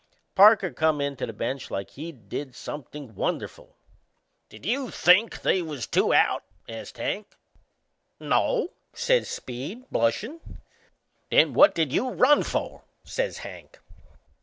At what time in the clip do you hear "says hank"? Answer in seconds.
13.03-13.77